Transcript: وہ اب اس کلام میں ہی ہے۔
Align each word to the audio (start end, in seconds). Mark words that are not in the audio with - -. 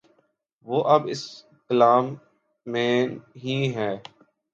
وہ 0.67 0.83
اب 0.83 1.01
اس 1.07 1.21
کلام 1.69 2.05
میں 2.65 2.93
ہی 3.43 3.75
ہے۔ 3.75 3.91